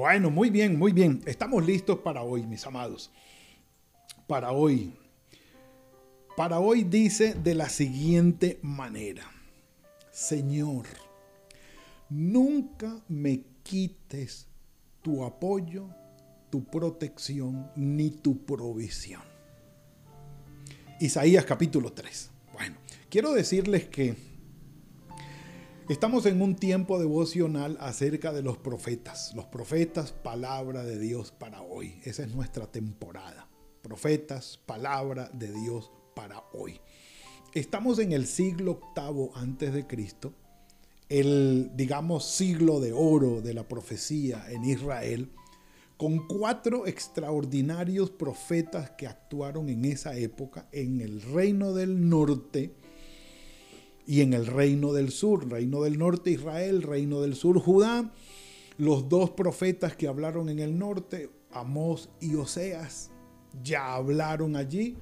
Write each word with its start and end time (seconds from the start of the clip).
Bueno, 0.00 0.30
muy 0.30 0.48
bien, 0.48 0.78
muy 0.78 0.92
bien. 0.92 1.20
Estamos 1.26 1.62
listos 1.66 1.98
para 1.98 2.22
hoy, 2.22 2.46
mis 2.46 2.66
amados. 2.66 3.10
Para 4.26 4.50
hoy. 4.50 4.94
Para 6.38 6.58
hoy 6.58 6.84
dice 6.84 7.34
de 7.34 7.54
la 7.54 7.68
siguiente 7.68 8.58
manera. 8.62 9.30
Señor, 10.10 10.86
nunca 12.08 12.98
me 13.08 13.42
quites 13.62 14.46
tu 15.02 15.22
apoyo, 15.22 15.90
tu 16.48 16.64
protección 16.64 17.70
ni 17.76 18.08
tu 18.08 18.46
provisión. 18.46 19.20
Isaías 20.98 21.44
capítulo 21.44 21.92
3. 21.92 22.30
Bueno, 22.54 22.76
quiero 23.10 23.34
decirles 23.34 23.86
que 23.88 24.29
Estamos 25.90 26.24
en 26.26 26.40
un 26.40 26.54
tiempo 26.54 27.00
devocional 27.00 27.76
acerca 27.80 28.32
de 28.32 28.42
los 28.42 28.56
profetas. 28.56 29.32
Los 29.34 29.46
profetas, 29.46 30.12
palabra 30.12 30.84
de 30.84 31.00
Dios 31.00 31.32
para 31.32 31.62
hoy. 31.62 32.00
Esa 32.04 32.22
es 32.22 32.32
nuestra 32.32 32.68
temporada. 32.68 33.48
Profetas, 33.82 34.60
palabra 34.66 35.28
de 35.34 35.52
Dios 35.52 35.90
para 36.14 36.44
hoy. 36.52 36.80
Estamos 37.54 37.98
en 37.98 38.12
el 38.12 38.28
siglo 38.28 38.70
octavo 38.70 39.32
antes 39.34 39.72
de 39.72 39.88
Cristo, 39.88 40.32
el, 41.08 41.72
digamos, 41.74 42.24
siglo 42.24 42.78
de 42.78 42.92
oro 42.92 43.40
de 43.40 43.52
la 43.52 43.66
profecía 43.66 44.44
en 44.48 44.64
Israel, 44.66 45.32
con 45.96 46.24
cuatro 46.28 46.86
extraordinarios 46.86 48.12
profetas 48.12 48.92
que 48.92 49.08
actuaron 49.08 49.68
en 49.68 49.84
esa 49.86 50.16
época 50.16 50.68
en 50.70 51.00
el 51.00 51.20
reino 51.20 51.74
del 51.74 52.08
norte, 52.08 52.76
y 54.10 54.22
en 54.22 54.32
el 54.32 54.48
reino 54.48 54.92
del 54.92 55.12
sur, 55.12 55.48
reino 55.48 55.82
del 55.84 55.96
norte 55.96 56.32
Israel, 56.32 56.82
reino 56.82 57.20
del 57.20 57.36
sur 57.36 57.60
Judá, 57.60 58.12
los 58.76 59.08
dos 59.08 59.30
profetas 59.30 59.94
que 59.94 60.08
hablaron 60.08 60.48
en 60.48 60.58
el 60.58 60.76
norte, 60.76 61.30
Amós 61.52 62.08
y 62.20 62.34
Oseas, 62.34 63.12
ya 63.62 63.94
hablaron 63.94 64.56
allí. 64.56 64.96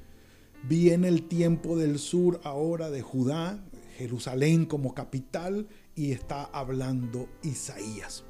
Viene 0.64 1.08
el 1.08 1.26
tiempo 1.26 1.78
del 1.78 1.98
sur 1.98 2.38
ahora 2.44 2.90
de 2.90 3.00
Judá, 3.00 3.64
Jerusalén 3.96 4.66
como 4.66 4.92
capital, 4.92 5.68
y 5.94 6.12
está 6.12 6.44
hablando 6.44 7.30
Isaías. 7.42 8.24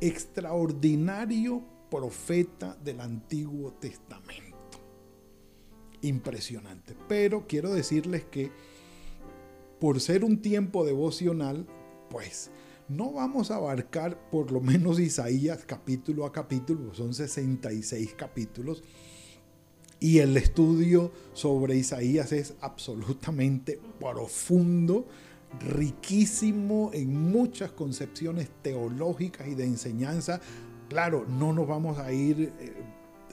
Extraordinario 0.00 1.64
profeta 1.90 2.76
del 2.84 3.00
Antiguo 3.00 3.72
Testamento. 3.72 4.78
Impresionante. 6.00 6.94
Pero 7.08 7.48
quiero 7.48 7.74
decirles 7.74 8.24
que 8.24 8.52
por 9.82 10.00
ser 10.00 10.24
un 10.24 10.40
tiempo 10.40 10.84
devocional, 10.84 11.66
pues 12.08 12.52
no 12.88 13.10
vamos 13.10 13.50
a 13.50 13.56
abarcar 13.56 14.30
por 14.30 14.52
lo 14.52 14.60
menos 14.60 15.00
Isaías 15.00 15.64
capítulo 15.66 16.24
a 16.24 16.30
capítulo, 16.30 16.94
son 16.94 17.12
66 17.12 18.14
capítulos, 18.16 18.84
y 19.98 20.18
el 20.20 20.36
estudio 20.36 21.10
sobre 21.32 21.74
Isaías 21.74 22.30
es 22.30 22.54
absolutamente 22.60 23.80
profundo, 23.98 25.08
riquísimo 25.68 26.92
en 26.94 27.32
muchas 27.32 27.72
concepciones 27.72 28.50
teológicas 28.62 29.48
y 29.48 29.56
de 29.56 29.64
enseñanza. 29.64 30.40
Claro, 30.88 31.26
no 31.28 31.52
nos 31.52 31.66
vamos 31.66 31.98
a 31.98 32.12
ir, 32.12 32.52
eh, 32.60 32.72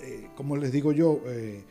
eh, 0.01 0.29
como 0.35 0.57
les 0.57 0.71
digo 0.71 0.93
yo, 0.93 1.21
eh, 1.27 1.63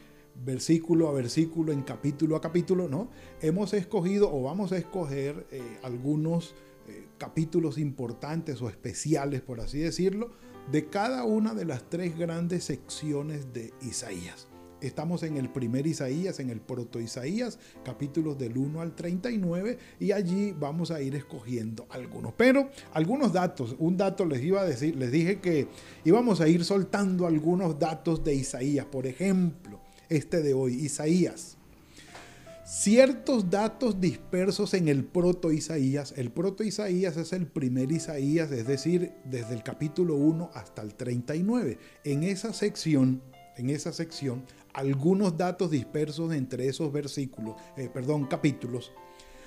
versículo 0.44 1.08
a 1.08 1.12
versículo, 1.12 1.72
en 1.72 1.82
capítulo 1.82 2.36
a 2.36 2.40
capítulo, 2.40 2.88
¿no? 2.88 3.08
Hemos 3.40 3.74
escogido 3.74 4.32
o 4.32 4.42
vamos 4.42 4.72
a 4.72 4.78
escoger 4.78 5.46
eh, 5.50 5.62
algunos 5.82 6.54
eh, 6.86 7.06
capítulos 7.18 7.78
importantes 7.78 8.62
o 8.62 8.68
especiales, 8.68 9.40
por 9.40 9.60
así 9.60 9.78
decirlo, 9.78 10.32
de 10.70 10.88
cada 10.88 11.24
una 11.24 11.54
de 11.54 11.64
las 11.64 11.88
tres 11.88 12.16
grandes 12.16 12.64
secciones 12.64 13.52
de 13.52 13.72
Isaías. 13.82 14.48
Estamos 14.80 15.24
en 15.24 15.36
el 15.36 15.48
primer 15.48 15.88
Isaías, 15.88 16.38
en 16.38 16.50
el 16.50 16.60
proto 16.60 17.00
Isaías, 17.00 17.58
capítulos 17.84 18.38
del 18.38 18.56
1 18.56 18.80
al 18.80 18.94
39, 18.94 19.76
y 19.98 20.12
allí 20.12 20.52
vamos 20.52 20.92
a 20.92 21.02
ir 21.02 21.16
escogiendo 21.16 21.86
algunos. 21.90 22.34
Pero 22.34 22.70
algunos 22.92 23.32
datos, 23.32 23.74
un 23.80 23.96
dato 23.96 24.24
les 24.24 24.40
iba 24.42 24.60
a 24.60 24.64
decir, 24.64 24.94
les 24.94 25.10
dije 25.10 25.40
que 25.40 25.66
íbamos 26.04 26.40
a 26.40 26.46
ir 26.46 26.64
soltando 26.64 27.26
algunos 27.26 27.80
datos 27.80 28.22
de 28.22 28.34
Isaías. 28.36 28.86
Por 28.86 29.06
ejemplo, 29.06 29.80
este 30.08 30.42
de 30.42 30.54
hoy, 30.54 30.74
Isaías. 30.74 31.56
Ciertos 32.64 33.48
datos 33.48 33.98
dispersos 33.98 34.74
en 34.74 34.88
el 34.88 35.02
proto 35.02 35.52
Isaías. 35.52 36.12
El 36.16 36.30
proto 36.30 36.62
Isaías 36.62 37.16
es 37.16 37.32
el 37.32 37.46
primer 37.46 37.90
Isaías, 37.90 38.52
es 38.52 38.66
decir, 38.66 39.12
desde 39.24 39.54
el 39.54 39.62
capítulo 39.62 40.16
1 40.16 40.50
hasta 40.52 40.82
el 40.82 40.94
39. 40.94 41.78
En 42.04 42.24
esa 42.24 42.52
sección, 42.52 43.22
en 43.56 43.70
esa 43.70 43.92
sección, 43.92 44.44
algunos 44.74 45.38
datos 45.38 45.70
dispersos 45.70 46.34
entre 46.34 46.68
esos 46.68 46.92
versículos, 46.92 47.56
eh, 47.78 47.88
perdón, 47.92 48.26
capítulos, 48.26 48.92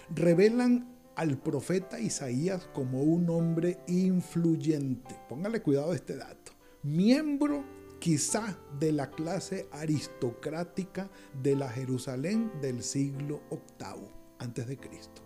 revelan 0.09 0.91
al 1.15 1.37
profeta 1.37 1.99
Isaías 1.99 2.67
como 2.73 3.03
un 3.03 3.29
hombre 3.29 3.77
influyente. 3.87 5.15
Póngale 5.29 5.61
cuidado 5.61 5.91
a 5.91 5.95
este 5.95 6.15
dato. 6.15 6.53
Miembro 6.81 7.63
quizá 8.01 8.57
de 8.79 8.91
la 8.91 9.11
clase 9.11 9.67
aristocrática 9.71 11.11
de 11.43 11.55
la 11.55 11.69
Jerusalén 11.69 12.51
del 12.59 12.81
siglo 12.81 13.41
VIII 13.51 14.09
antes 14.39 14.67
de 14.67 14.77
Cristo 14.77 15.21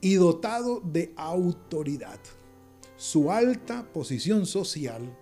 y 0.00 0.14
dotado 0.14 0.80
de 0.80 1.14
autoridad. 1.16 2.18
Su 2.96 3.30
alta 3.30 3.86
posición 3.92 4.44
social 4.44 5.16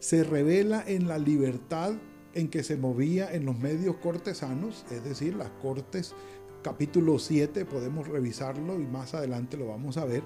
se 0.00 0.22
revela 0.22 0.84
en 0.86 1.08
la 1.08 1.16
libertad 1.16 1.94
en 2.34 2.48
que 2.48 2.62
se 2.62 2.76
movía 2.76 3.32
en 3.32 3.46
los 3.46 3.58
medios 3.58 3.96
cortesanos, 3.96 4.84
es 4.90 5.02
decir, 5.04 5.34
las 5.34 5.50
cortes, 5.62 6.14
capítulo 6.62 7.18
7, 7.18 7.64
podemos 7.64 8.06
revisarlo 8.06 8.78
y 8.78 8.86
más 8.86 9.14
adelante 9.14 9.56
lo 9.56 9.68
vamos 9.68 9.96
a 9.96 10.04
ver, 10.04 10.22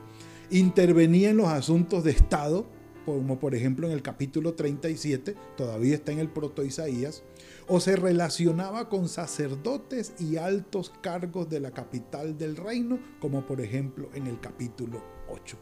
intervenía 0.50 1.30
en 1.30 1.36
los 1.36 1.48
asuntos 1.48 2.02
de 2.02 2.10
Estado, 2.10 2.66
como 3.06 3.38
por 3.38 3.54
ejemplo 3.54 3.86
en 3.86 3.92
el 3.92 4.02
capítulo 4.02 4.54
37, 4.54 5.36
todavía 5.56 5.94
está 5.94 6.10
en 6.10 6.18
el 6.18 6.28
proto 6.28 6.64
Isaías, 6.64 7.22
o 7.68 7.78
se 7.78 7.94
relacionaba 7.94 8.88
con 8.88 9.08
sacerdotes 9.08 10.12
y 10.18 10.38
altos 10.38 10.92
cargos 11.00 11.48
de 11.48 11.60
la 11.60 11.70
capital 11.70 12.36
del 12.36 12.56
reino, 12.56 12.98
como 13.20 13.46
por 13.46 13.60
ejemplo 13.60 14.10
en 14.12 14.26
el 14.26 14.40
capítulo 14.40 15.02
8. 15.28 15.56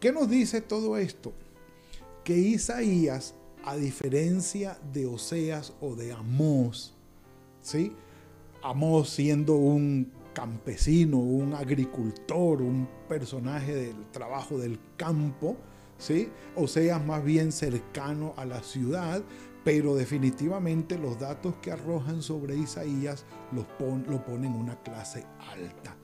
¿Qué 0.00 0.10
nos 0.10 0.28
dice 0.28 0.60
todo 0.60 0.98
esto? 0.98 1.32
Que 2.24 2.36
Isaías, 2.36 3.36
a 3.64 3.76
diferencia 3.76 4.76
de 4.92 5.06
Oseas 5.06 5.74
o 5.80 5.94
de 5.94 6.12
Amós, 6.12 6.92
¿sí? 7.62 7.92
Amós 8.62 9.10
siendo 9.10 9.54
un 9.54 10.10
campesino, 10.34 11.18
un 11.18 11.54
agricultor, 11.54 12.60
un 12.60 12.88
personaje 13.08 13.76
del 13.76 14.10
trabajo 14.10 14.58
del 14.58 14.80
campo, 14.96 15.56
o 16.56 16.66
sea, 16.66 16.98
más 16.98 17.24
bien 17.24 17.52
cercano 17.52 18.34
a 18.36 18.44
la 18.44 18.62
ciudad, 18.62 19.22
pero 19.64 19.94
definitivamente 19.94 20.98
los 20.98 21.18
datos 21.18 21.54
que 21.62 21.72
arrojan 21.72 22.22
sobre 22.22 22.56
Isaías 22.56 23.24
lo 23.52 23.66
ponen 23.78 24.44
en 24.44 24.54
una 24.54 24.76
clase 24.82 25.24
alta. 25.38 25.96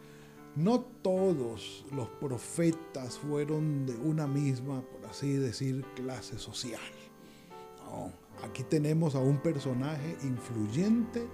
No 0.57 0.81
todos 0.81 1.85
los 1.93 2.09
profetas 2.09 3.19
fueron 3.19 3.87
de 3.87 3.97
una 3.97 4.27
misma, 4.27 4.83
por 4.83 5.09
así 5.09 5.35
decir, 5.35 5.85
clase 5.95 6.39
social. 6.39 6.81
aquí 8.43 8.63
tenemos 8.65 9.15
a 9.15 9.21
un 9.21 9.39
personaje 9.39 10.17
influyente 10.23 11.29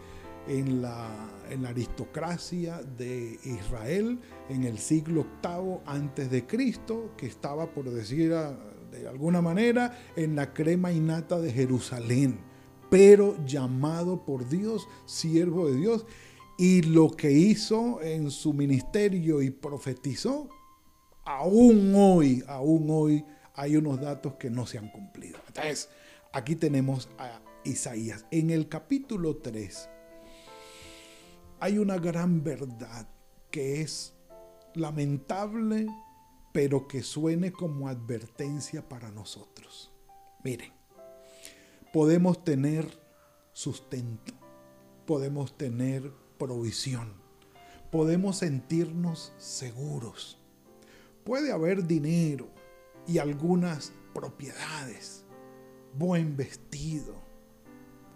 en 0.48 0.82
la, 0.82 1.08
en 1.50 1.62
la 1.62 1.70
aristocracia 1.70 2.81
de 2.82 3.38
Israel 3.44 4.19
en 4.48 4.64
el 4.64 4.78
siglo 4.78 5.26
VIII 5.43 5.78
antes 5.87 6.31
de 6.31 6.46
Cristo, 6.46 7.12
que 7.16 7.26
estaba, 7.26 7.66
por 7.72 7.90
decir 7.90 8.31
de 8.31 9.08
alguna 9.08 9.43
manera, 9.43 9.98
en 10.16 10.37
la 10.37 10.52
crema 10.52 10.93
innata 10.93 11.40
de 11.40 11.52
Jerusalén, 11.52 12.38
pero 12.90 13.37
llamado 13.44 14.25
por 14.25 14.48
Dios, 14.48 14.88
siervo 15.04 15.69
de 15.69 15.76
Dios, 15.76 16.06
y 16.58 16.82
lo 16.82 17.10
que 17.10 17.32
hizo 17.32 18.00
en 18.02 18.31
su 18.31 18.54
ministerio 18.54 19.42
y 19.42 19.50
profetizó 19.50 20.49
aún 21.25 21.92
hoy, 21.94 22.42
aún 22.46 22.87
hoy 22.88 23.25
hay 23.54 23.76
unos 23.76 24.00
datos 24.00 24.34
que 24.34 24.49
no 24.49 24.66
se 24.66 24.78
han 24.78 24.88
cumplido. 24.90 25.38
Entonces, 25.49 25.90
aquí 26.32 26.54
tenemos 26.56 27.08
a 27.19 27.40
Isaías. 27.64 28.25
En 28.31 28.50
el 28.50 28.69
capítulo 28.69 29.37
3 29.37 29.90
hay 31.60 31.78
una 31.78 31.96
gran 31.98 32.42
verdad 32.42 33.08
que 33.50 33.80
es 33.80 34.14
lamentable, 34.74 35.86
pero 36.52 36.86
que 36.86 37.02
suene 37.02 37.52
como 37.52 37.88
advertencia 37.88 38.86
para 38.88 39.10
nosotros. 39.10 39.90
Miren, 40.44 40.72
podemos 41.92 42.44
tener 42.44 42.86
sustento, 43.52 44.34
podemos 45.06 45.56
tener 45.56 46.12
provisión, 46.38 47.14
podemos 47.90 48.38
sentirnos 48.38 49.32
seguros. 49.38 50.38
Puede 51.24 51.52
haber 51.52 51.86
dinero 51.86 52.48
y 53.06 53.18
algunas 53.18 53.92
propiedades, 54.14 55.24
buen 55.94 56.36
vestido, 56.36 57.14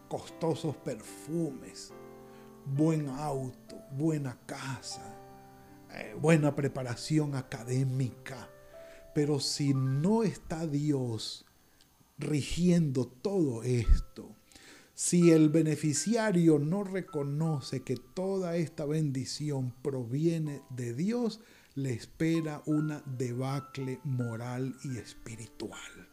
costosos 0.08 0.76
perfumes, 0.76 1.92
buen 2.66 3.08
auto, 3.08 3.76
buena 3.92 4.38
casa, 4.46 5.16
eh, 5.92 6.14
buena 6.20 6.54
preparación 6.54 7.34
académica. 7.34 8.48
Pero 9.14 9.40
si 9.40 9.74
no 9.74 10.22
está 10.22 10.66
Dios 10.66 11.44
rigiendo 12.18 13.06
todo 13.06 13.62
esto, 13.62 14.36
si 14.94 15.30
el 15.30 15.48
beneficiario 15.48 16.58
no 16.58 16.84
reconoce 16.84 17.82
que 17.82 17.96
toda 17.96 18.56
esta 18.56 18.84
bendición 18.84 19.74
proviene 19.82 20.62
de 20.68 20.94
Dios, 20.94 21.40
le 21.74 21.94
espera 21.94 22.62
una 22.66 23.02
debacle 23.06 24.00
moral 24.04 24.76
y 24.84 24.98
espiritual. 24.98 26.08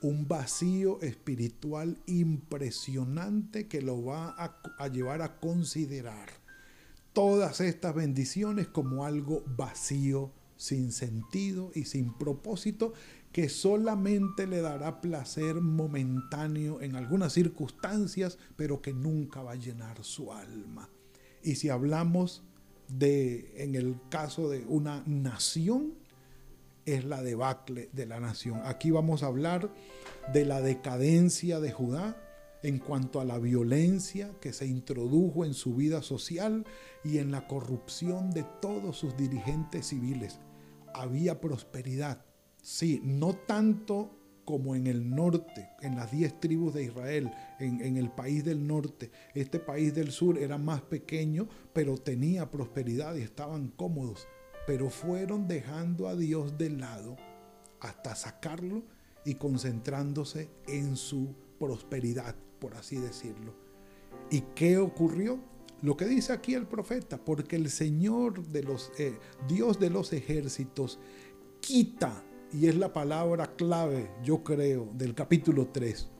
Un 0.00 0.28
vacío 0.28 1.00
espiritual 1.00 1.98
impresionante 2.06 3.66
que 3.66 3.82
lo 3.82 4.04
va 4.04 4.34
a, 4.38 4.88
llevar 4.88 5.22
a 5.22 5.40
considerar 5.40 6.28
todas 7.12 7.60
estas 7.60 7.94
bendiciones 7.94 8.68
como 8.68 9.04
algo 9.04 9.42
vacío, 9.56 10.30
sin 10.56 10.92
sentido 10.92 11.70
y 11.74 11.84
sin 11.84 12.12
propósito 12.16 12.92
que 13.32 13.48
solamente 13.48 14.46
le 14.46 14.60
dará 14.60 15.00
placer 15.00 15.56
momentáneo 15.56 16.80
en 16.80 16.96
algunas 16.96 17.32
circunstancias, 17.32 18.38
pero 18.56 18.80
que 18.80 18.92
nunca 18.92 19.42
va 19.42 19.52
a 19.52 19.56
llenar 19.56 20.02
su 20.04 20.32
alma. 20.32 20.88
Y 21.42 21.56
si 21.56 21.68
hablamos 21.68 22.42
de, 22.88 23.52
en 23.62 23.74
el 23.74 23.96
caso 24.08 24.48
de 24.48 24.64
una 24.66 25.02
nación, 25.06 25.94
es 26.94 27.04
la 27.04 27.22
debacle 27.22 27.90
de 27.92 28.06
la 28.06 28.20
nación. 28.20 28.60
Aquí 28.64 28.90
vamos 28.90 29.22
a 29.22 29.26
hablar 29.26 29.72
de 30.32 30.44
la 30.44 30.60
decadencia 30.60 31.60
de 31.60 31.72
Judá 31.72 32.16
en 32.62 32.78
cuanto 32.78 33.20
a 33.20 33.24
la 33.24 33.38
violencia 33.38 34.32
que 34.40 34.52
se 34.52 34.66
introdujo 34.66 35.44
en 35.44 35.54
su 35.54 35.76
vida 35.76 36.02
social 36.02 36.64
y 37.04 37.18
en 37.18 37.30
la 37.30 37.46
corrupción 37.46 38.30
de 38.30 38.44
todos 38.60 38.98
sus 38.98 39.16
dirigentes 39.16 39.86
civiles. 39.86 40.40
Había 40.94 41.40
prosperidad, 41.40 42.24
Sí, 42.62 43.00
no 43.04 43.34
tanto 43.34 44.14
como 44.44 44.74
en 44.74 44.86
el 44.86 45.10
norte, 45.10 45.70
en 45.82 45.96
las 45.96 46.10
diez 46.10 46.40
tribus 46.40 46.74
de 46.74 46.84
Israel, 46.84 47.30
en, 47.58 47.96
el 47.96 48.10
país 48.10 48.44
del 48.44 48.66
norte. 48.66 49.10
Este 49.34 49.58
país 49.58 49.94
del 49.94 50.10
sur 50.10 50.38
era 50.38 50.58
más 50.58 50.82
pequeño, 50.82 51.48
pero 51.72 51.98
tenía 51.98 52.50
prosperidad 52.50 53.14
y 53.14 53.22
estaban 53.22 53.68
cómodos. 53.68 54.26
Pero 54.68 54.90
fueron 54.90 55.48
dejando 55.48 56.08
a 56.08 56.14
Dios 56.14 56.58
de 56.58 56.68
lado 56.68 57.16
hasta 57.80 58.14
sacarlo 58.14 58.82
y 59.24 59.36
concentrándose 59.36 60.50
en 60.66 60.94
su 60.98 61.34
prosperidad, 61.58 62.36
por 62.58 62.74
así 62.74 62.96
decirlo. 62.96 63.54
¿Y 64.30 64.42
qué 64.54 64.76
ocurrió? 64.76 65.38
Lo 65.80 65.96
que 65.96 66.04
dice 66.04 66.34
aquí 66.34 66.52
el 66.52 66.66
profeta, 66.66 67.16
porque 67.16 67.56
el 67.56 67.70
Señor 67.70 68.46
de 68.48 68.62
los, 68.62 68.92
eh, 68.98 69.18
Dios 69.48 69.80
de 69.80 69.88
los 69.88 70.12
ejércitos, 70.12 70.98
quita 71.60 72.22
y 72.52 72.66
es 72.66 72.76
la 72.76 72.92
palabra 72.92 73.56
clave, 73.56 74.10
yo 74.22 74.44
creo, 74.44 74.90
del 74.92 75.14
capítulo 75.14 75.68
3. 75.68 76.10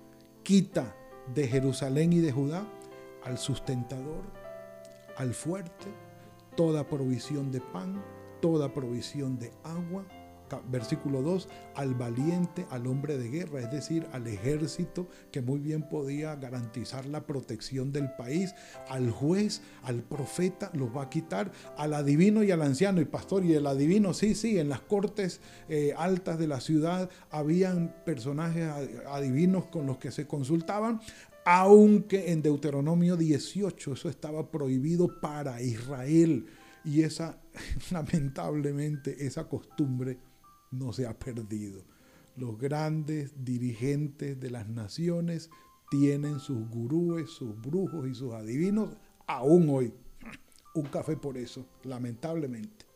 Quita 0.43 0.97
de 1.35 1.47
Jerusalén 1.49 2.15
y 2.15 2.21
de 2.21 2.33
Judá 2.33 2.67
al 3.25 3.37
sustentador, 3.37 4.25
al 5.19 5.35
fuerte, 5.35 5.93
toda 6.57 6.89
provisión 6.89 7.53
de 7.53 7.61
pan, 7.61 8.03
toda 8.41 8.73
provisión 8.73 9.39
de 9.39 9.53
agua, 9.65 10.07
versículo 10.71 11.23
2, 11.23 11.49
al 11.75 11.95
valiente, 11.95 12.67
al 12.71 12.87
hombre 12.87 13.19
de 13.19 13.29
guerra, 13.29 13.61
es 13.61 13.71
decir, 13.71 14.07
al 14.13 14.27
ejército 14.27 15.09
que 15.31 15.41
muy 15.41 15.59
bien 15.59 15.89
podía 15.89 16.35
garantizar 16.37 17.07
la 17.07 17.27
protección 17.27 17.93
del 17.93 18.11
país, 18.13 18.55
al 18.89 19.11
juez, 19.11 19.63
al 19.83 20.03
profeta, 20.03 20.71
los 20.75 20.97
va 20.97 21.03
a 21.03 21.11
quitar, 21.11 21.53
al 21.77 21.95
adivino 21.95 22.43
y 22.43 22.51
al 22.51 22.63
anciano 22.63 23.01
y 23.01 23.05
pastor. 23.05 23.45
Y 23.45 23.55
el 23.55 23.67
adivino, 23.67 24.15
sí, 24.15 24.35
sí, 24.35 24.59
en 24.59 24.69
las 24.69 24.81
cortes 24.81 25.41
eh, 25.69 25.95
altas 25.97 26.39
de 26.39 26.49
la 26.49 26.61
ciudad 26.61 27.11
habían 27.31 27.95
personajes 28.05 28.69
adivinos 29.07 29.67
con 29.67 29.87
los 29.87 29.99
que 29.99 30.11
se 30.11 30.27
consultaban, 30.27 31.01
aunque 31.45 32.33
en 32.33 32.43
Deuteronomio 32.43 33.17
18 33.17 33.93
eso 33.93 34.09
estaba 34.09 34.51
prohibido 34.51 35.21
para 35.21 35.63
Israel. 35.63 36.47
Y 36.85 37.03
esa, 37.03 37.39
lamentablemente, 37.91 39.27
esa 39.27 39.49
costumbre 39.49 40.19
no 40.71 40.93
se 40.93 41.07
ha 41.07 41.19
perdido. 41.19 41.83
Los 42.37 42.59
grandes 42.59 43.33
dirigentes 43.45 44.39
de 44.39 44.51
las 44.51 44.69
naciones 44.69 45.51
tienen 45.91 46.39
sus 46.39 46.69
gurúes, 46.69 47.31
sus 47.31 47.61
brujos 47.61 48.07
y 48.09 48.15
sus 48.15 48.33
adivinos 48.33 48.97
aún 49.27 49.69
hoy. 49.71 49.93
Un 50.75 50.85
café 50.85 51.17
por 51.17 51.37
eso, 51.37 51.67
lamentablemente. 51.85 52.87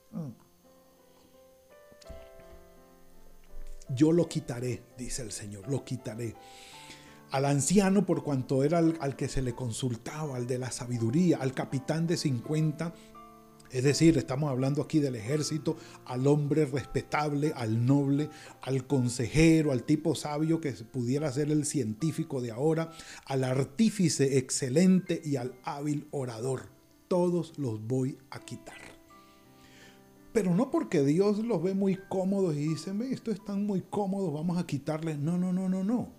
Yo 3.89 4.13
lo 4.13 4.29
quitaré, 4.29 4.83
dice 4.97 5.23
el 5.23 5.33
Señor, 5.33 5.69
lo 5.69 5.85
quitaré. 5.85 6.35
Al 7.31 7.47
anciano 7.47 8.05
por 8.05 8.23
cuanto 8.23 8.63
era 8.63 8.79
al, 8.79 8.97
al 9.01 9.17
que 9.17 9.27
se 9.27 9.43
le 9.43 9.55
consultaba, 9.55 10.37
al 10.37 10.47
de 10.47 10.59
la 10.59 10.71
sabiduría, 10.71 11.39
al 11.39 11.55
capitán 11.55 12.07
de 12.07 12.19
50 12.19 12.93
es 13.73 13.85
decir, 13.85 14.19
estamos 14.19 14.51
hablando 14.51 14.83
aquí 14.83 15.01
del 15.01 15.17
ejército, 15.17 15.79
al 16.05 16.27
hombre 16.27 16.67
respetable, 16.67 17.55
al 17.57 17.87
noble, 17.87 18.29
al 18.61 18.87
consejero, 18.87 19.73
al 19.73 19.85
tipo 19.85 20.15
sabio 20.15 20.61
que 20.61 20.73
pudiera 20.73 21.33
ser 21.33 21.51
el 21.51 21.65
científico 21.65 22.43
de 22.43 22.51
ahora, 22.51 22.93
al 23.25 23.45
artífice 23.45 24.37
excelente 24.37 25.23
y 25.25 25.37
al 25.37 25.55
hábil 25.65 26.07
orador. 26.11 26.69
Todos 27.09 27.55
los 27.57 27.87
voy 27.87 28.19
a 28.31 28.41
quitar. 28.41 28.77
Pero 30.35 30.55
no 30.55 30.71
porque 30.71 31.03
Dios 31.03 31.39
los 31.39 31.63
ve 31.63 31.73
muy 31.73 31.99
cómodos 32.11 32.55
y 32.57 32.69
dice, 32.69 32.93
estos 33.11 33.35
están 33.35 33.65
muy 33.65 33.81
cómodos, 33.81 34.35
vamos 34.35 34.59
a 34.59 34.67
quitarles. 34.67 35.19
No, 35.19 35.39
no, 35.39 35.51
no, 35.51 35.71
no, 35.71 35.83
no. 35.83 36.13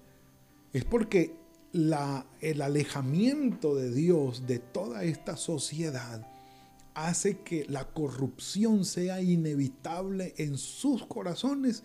Es 0.72 0.86
porque 0.86 1.36
la, 1.72 2.25
el 2.41 2.63
alejamiento 2.63 3.75
de 3.75 3.91
Dios 3.91 4.48
de 4.48 4.57
toda 4.57 5.03
esta 5.03 5.38
sociedad 5.38 6.32
hace 6.95 7.39
que 7.39 7.65
la 7.67 7.85
corrupción 7.85 8.85
sea 8.85 9.21
inevitable 9.21 10.33
en 10.38 10.57
sus 10.57 11.05
corazones 11.05 11.83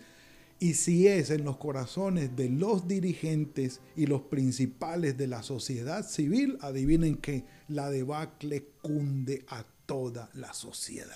y 0.59 0.73
si 0.73 1.07
es 1.07 1.29
en 1.29 1.45
los 1.45 1.57
corazones 1.57 2.35
de 2.35 2.49
los 2.49 2.87
dirigentes 2.87 3.79
y 3.95 4.07
los 4.07 4.23
principales 4.23 5.17
de 5.17 5.27
la 5.27 5.41
sociedad 5.41 6.05
civil, 6.05 6.57
adivinen 6.61 7.15
que 7.15 7.45
la 7.69 7.89
debacle 7.89 8.65
cunde 8.81 9.45
a 9.47 9.65
toda 9.85 10.29
la 10.33 10.53
sociedad. 10.53 11.15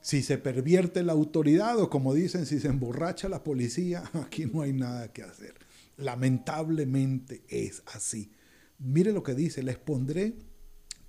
Si 0.00 0.22
se 0.22 0.38
pervierte 0.38 1.02
la 1.02 1.12
autoridad 1.12 1.78
o 1.78 1.90
como 1.90 2.14
dicen, 2.14 2.46
si 2.46 2.58
se 2.58 2.68
emborracha 2.68 3.28
la 3.28 3.44
policía, 3.44 4.10
aquí 4.14 4.46
no 4.46 4.62
hay 4.62 4.72
nada 4.72 5.12
que 5.12 5.22
hacer. 5.22 5.54
Lamentablemente 5.98 7.42
es 7.48 7.82
así. 7.94 8.32
Mire 8.78 9.12
lo 9.12 9.22
que 9.22 9.34
dice, 9.34 9.62
les 9.62 9.76
pondré 9.76 10.34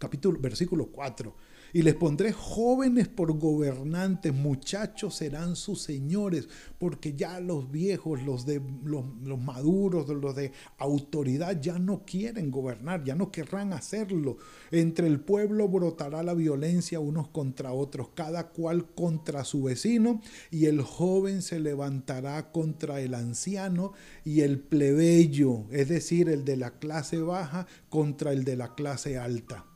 capítulo, 0.01 0.39
versículo 0.39 0.87
4. 0.87 1.35
Y 1.73 1.83
les 1.83 1.93
pondré 1.93 2.33
jóvenes 2.33 3.07
por 3.07 3.37
gobernantes, 3.37 4.33
muchachos 4.33 5.15
serán 5.15 5.55
sus 5.55 5.81
señores, 5.81 6.49
porque 6.79 7.13
ya 7.13 7.39
los 7.39 7.71
viejos, 7.71 8.23
los, 8.23 8.45
de, 8.45 8.61
los, 8.83 9.05
los 9.23 9.39
maduros, 9.39 10.09
los 10.09 10.35
de 10.35 10.51
autoridad, 10.79 11.61
ya 11.61 11.79
no 11.79 12.03
quieren 12.03 12.51
gobernar, 12.51 13.03
ya 13.05 13.15
no 13.15 13.31
querrán 13.31 13.73
hacerlo. 13.73 14.37
Entre 14.71 15.07
el 15.07 15.21
pueblo 15.21 15.69
brotará 15.69 16.23
la 16.23 16.33
violencia 16.33 16.99
unos 16.99 17.29
contra 17.29 17.71
otros, 17.71 18.09
cada 18.15 18.49
cual 18.49 18.93
contra 18.93 19.45
su 19.45 19.63
vecino, 19.63 20.19
y 20.49 20.65
el 20.65 20.81
joven 20.81 21.41
se 21.41 21.59
levantará 21.59 22.51
contra 22.51 22.99
el 22.99 23.13
anciano, 23.13 23.93
y 24.25 24.41
el 24.41 24.59
plebeyo, 24.59 25.65
es 25.69 25.87
decir, 25.87 26.27
el 26.27 26.43
de 26.43 26.57
la 26.57 26.79
clase 26.79 27.21
baja, 27.21 27.67
contra 27.87 28.33
el 28.33 28.43
de 28.43 28.57
la 28.57 28.73
clase 28.75 29.17
alta 29.17 29.70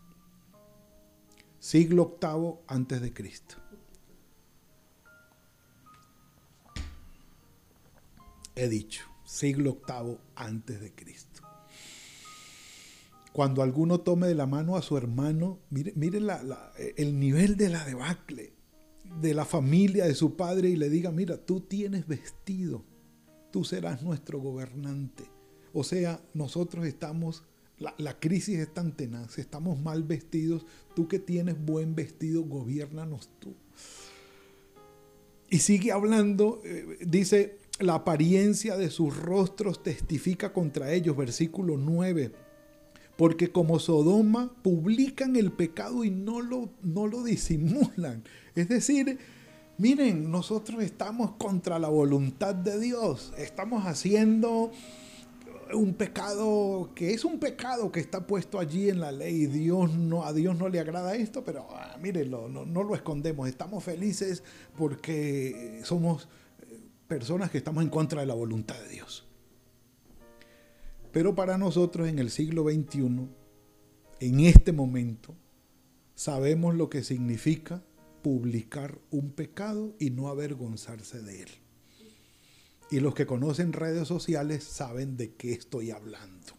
siglo 1.65 2.03
octavo 2.03 2.61
antes 2.67 3.01
de 3.01 3.11
Cristo. 3.11 3.55
He 8.53 8.69
dicho, 8.69 9.05
siglo 9.25 9.81
VIII 9.87 10.19
antes 10.35 10.79
de 10.79 10.93
Cristo. 10.93 11.41
Cuando 13.33 13.63
alguno 13.63 14.01
tome 14.01 14.27
de 14.27 14.35
la 14.35 14.45
mano 14.45 14.75
a 14.75 14.83
su 14.83 14.95
hermano, 14.95 15.57
mire, 15.71 15.91
el 16.97 17.19
nivel 17.19 17.57
de 17.57 17.69
la 17.69 17.83
debacle 17.83 18.53
de 19.19 19.33
la 19.33 19.43
familia 19.43 20.05
de 20.05 20.13
su 20.13 20.35
padre 20.35 20.69
y 20.69 20.75
le 20.75 20.89
diga, 20.89 21.11
mira, 21.11 21.35
tú 21.35 21.61
tienes 21.61 22.05
vestido, 22.05 22.85
tú 23.51 23.63
serás 23.63 24.03
nuestro 24.03 24.39
gobernante. 24.39 25.23
O 25.73 25.83
sea, 25.83 26.21
nosotros 26.35 26.85
estamos 26.85 27.43
la, 27.79 28.19
crisis 28.19 28.59
es 28.59 28.73
tan 28.73 28.95
tenaz, 28.95 29.37
estamos 29.37 29.79
mal 29.79 30.03
vestidos, 30.03 30.65
tú 30.95 31.07
que 31.07 31.19
tienes 31.19 31.63
buen 31.63 31.95
vestido, 31.95 32.43
gobiernanos 32.43 33.29
tú. 33.39 33.53
Y 35.49 35.59
sigue 35.59 35.91
hablando, 35.91 36.61
eh, 36.63 36.97
dice, 37.05 37.59
la 37.79 37.95
apariencia 37.95 38.77
de 38.77 38.89
sus 38.89 39.15
rostros 39.15 39.83
testifica 39.83 40.53
contra 40.53 40.93
ellos, 40.93 41.15
versículo 41.15 41.77
9 41.77 42.31
porque 43.17 43.51
como 43.51 43.79
Sodoma 43.79 44.51
publican 44.61 45.35
el 45.35 45.51
pecado 45.51 46.03
y 46.03 46.11
no 46.11 46.41
lo, 46.41 46.69
no 46.81 47.07
lo 47.07 47.23
disimulan. 47.23 48.23
Es 48.55 48.67
decir, 48.67 49.19
miren, 49.77 50.31
nosotros 50.31 50.83
estamos 50.83 51.31
contra 51.37 51.79
la 51.79 51.87
voluntad 51.87 52.55
de 52.55 52.79
Dios, 52.79 53.33
estamos 53.37 53.85
haciendo 53.85 54.71
un 55.75 55.93
pecado 55.93 56.91
que 56.95 57.13
es 57.13 57.25
un 57.25 57.39
pecado 57.39 57.91
que 57.91 57.99
está 57.99 58.25
puesto 58.25 58.59
allí 58.59 58.89
en 58.89 58.99
la 58.99 59.11
ley. 59.11 59.45
Dios 59.45 59.93
no, 59.93 60.23
a 60.23 60.33
Dios 60.33 60.57
no 60.57 60.69
le 60.69 60.79
agrada 60.79 61.15
esto, 61.15 61.43
pero 61.43 61.67
ah, 61.71 61.97
mírenlo, 62.01 62.49
no, 62.49 62.65
no, 62.65 62.83
lo 62.83 62.95
escondemos. 62.95 63.47
Estamos 63.47 63.83
felices 63.83 64.43
porque 64.77 65.81
somos 65.83 66.27
eh, 66.61 66.79
personas 67.07 67.51
que 67.51 67.57
estamos 67.57 67.83
en 67.83 67.89
contra 67.89 68.21
de 68.21 68.27
la 68.27 68.33
voluntad 68.33 68.79
de 68.81 68.89
Dios. 68.89 69.27
Pero 71.11 71.35
para 71.35 71.57
nosotros 71.57 72.07
en 72.07 72.19
el 72.19 72.29
siglo 72.29 72.63
XXI, 72.63 73.27
en 74.19 74.39
este 74.39 74.71
momento, 74.71 75.35
sabemos 76.13 76.75
lo 76.75 76.89
que 76.89 77.03
significa 77.03 77.83
publicar 78.21 78.97
un 79.11 79.31
pecado 79.31 79.95
y 79.99 80.09
no 80.09 80.29
avergonzarse 80.29 81.21
de 81.21 81.43
él. 81.43 81.49
Y 82.91 82.99
los 82.99 83.15
que 83.15 83.25
conocen 83.25 83.73
redes 83.73 84.07
sociales 84.07 84.63
saben 84.63 85.17
de 85.17 85.33
qué 85.33 85.53
estoy 85.53 85.91
hablando. 85.91 86.53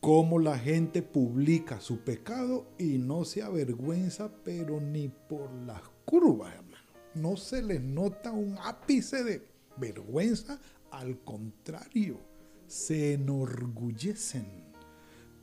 Cómo 0.00 0.38
la 0.40 0.58
gente 0.58 1.02
publica 1.02 1.80
su 1.80 2.00
pecado 2.00 2.66
y 2.78 2.98
no 2.98 3.24
se 3.24 3.42
avergüenza, 3.42 4.32
pero 4.44 4.80
ni 4.80 5.08
por 5.08 5.52
las 5.52 5.82
curvas, 6.04 6.54
hermano. 6.54 6.82
No 7.14 7.36
se 7.36 7.62
les 7.62 7.80
nota 7.80 8.32
un 8.32 8.58
ápice 8.58 9.22
de 9.22 9.46
vergüenza, 9.76 10.60
al 10.90 11.20
contrario 11.20 12.32
se 12.72 13.12
enorgullecen, 13.12 14.46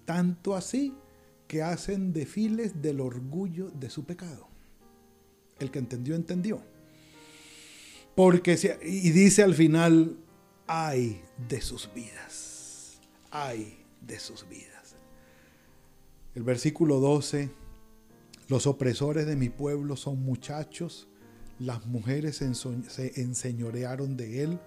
tanto 0.03 0.55
así 0.55 0.95
que 1.47 1.61
hacen 1.61 2.11
desfiles 2.11 2.81
del 2.81 3.01
orgullo 3.01 3.69
de 3.69 3.91
su 3.91 4.03
pecado. 4.03 4.47
El 5.59 5.69
que 5.69 5.77
entendió, 5.77 6.15
entendió. 6.15 6.63
Porque, 8.19 8.59
y 8.83 9.11
dice 9.11 9.43
al 9.43 9.55
final, 9.55 10.17
ay 10.67 11.21
de 11.47 11.61
sus 11.61 11.89
vidas, 11.93 12.99
ay 13.31 13.77
de 14.01 14.19
sus 14.19 14.45
vidas. 14.49 14.97
El 16.35 16.43
versículo 16.43 16.99
12, 16.99 17.49
los 18.49 18.67
opresores 18.67 19.25
de 19.25 19.37
mi 19.37 19.47
pueblo 19.47 19.95
son 19.95 20.21
muchachos, 20.21 21.07
las 21.59 21.85
mujeres 21.85 22.35
se 22.35 23.21
enseñorearon 23.21 24.17
de 24.17 24.43
él, 24.43 24.59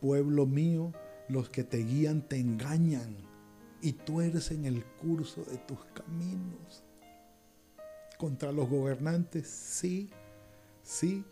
pueblo 0.00 0.46
mío, 0.46 0.92
los 1.28 1.50
que 1.50 1.64
te 1.64 1.78
guían 1.78 2.22
te 2.22 2.38
engañan 2.38 3.16
y 3.82 3.94
tuercen 3.94 4.66
el 4.66 4.84
curso 4.84 5.42
de 5.46 5.58
tus 5.58 5.84
caminos. 5.94 6.84
Contra 8.18 8.52
los 8.52 8.68
gobernantes, 8.68 9.48
sí, 9.48 10.10
sí. 10.84 11.24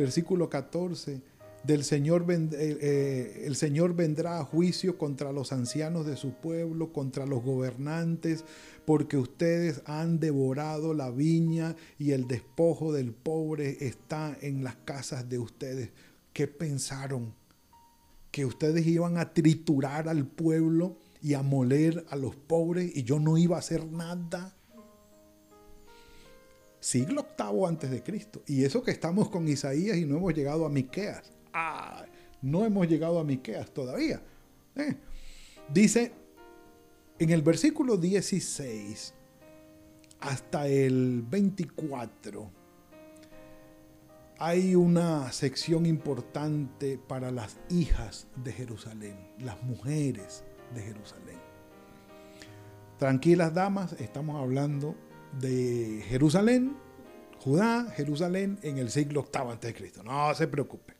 Versículo 0.00 0.48
14. 0.48 1.20
Del 1.62 1.84
Señor, 1.84 2.24
eh, 2.30 2.48
eh, 2.52 3.42
el 3.44 3.54
Señor 3.54 3.94
vendrá 3.94 4.40
a 4.40 4.44
juicio 4.46 4.96
contra 4.96 5.30
los 5.30 5.52
ancianos 5.52 6.06
de 6.06 6.16
su 6.16 6.32
pueblo, 6.32 6.90
contra 6.90 7.26
los 7.26 7.42
gobernantes, 7.42 8.46
porque 8.86 9.18
ustedes 9.18 9.82
han 9.84 10.18
devorado 10.18 10.94
la 10.94 11.10
viña 11.10 11.76
y 11.98 12.12
el 12.12 12.26
despojo 12.26 12.94
del 12.94 13.12
pobre 13.12 13.76
está 13.84 14.38
en 14.40 14.64
las 14.64 14.76
casas 14.76 15.28
de 15.28 15.38
ustedes. 15.38 15.90
¿Qué 16.32 16.46
pensaron? 16.46 17.34
que 18.30 18.44
ustedes 18.44 18.86
iban 18.86 19.18
a 19.18 19.34
triturar 19.34 20.08
al 20.08 20.24
pueblo 20.24 20.96
y 21.20 21.34
a 21.34 21.42
moler 21.42 22.06
a 22.10 22.16
los 22.16 22.36
pobres 22.36 22.90
y 22.94 23.02
yo 23.02 23.18
no 23.18 23.36
iba 23.36 23.56
a 23.56 23.58
hacer 23.58 23.84
nada. 23.90 24.54
Siglo 26.80 27.20
octavo 27.20 27.66
antes 27.66 27.90
de 27.90 28.02
Cristo. 28.02 28.42
Y 28.46 28.64
eso 28.64 28.82
que 28.82 28.90
estamos 28.90 29.28
con 29.28 29.46
Isaías 29.46 29.96
y 29.96 30.06
no 30.06 30.16
hemos 30.16 30.34
llegado 30.34 30.64
a 30.66 30.70
Miqueas. 30.70 31.30
Ah, 31.52 32.04
no 32.42 32.64
hemos 32.64 32.88
llegado 32.88 33.18
a 33.20 33.24
Miqueas 33.24 33.70
todavía. 33.70 34.22
Eh, 34.74 34.96
dice 35.72 36.12
en 37.18 37.30
el 37.30 37.42
versículo 37.42 37.98
16 37.98 39.12
hasta 40.20 40.66
el 40.68 41.22
24 41.28 42.50
hay 44.38 44.74
una 44.74 45.30
sección 45.32 45.84
importante 45.84 46.96
para 46.96 47.30
las 47.30 47.58
hijas 47.68 48.26
de 48.42 48.54
Jerusalén, 48.54 49.18
las 49.38 49.62
mujeres 49.62 50.44
de 50.74 50.80
Jerusalén. 50.80 51.36
Tranquilas 52.98 53.52
damas, 53.52 53.92
estamos 54.00 54.40
hablando 54.40 54.96
de 55.38 56.02
Jerusalén, 56.08 56.76
Judá, 57.38 57.90
Jerusalén 57.96 58.58
en 58.62 58.78
el 58.78 58.90
siglo 58.90 59.26
VIII 59.32 59.52
a.C. 59.52 59.92
No 60.04 60.34
se 60.34 60.46
preocupe. 60.46 60.94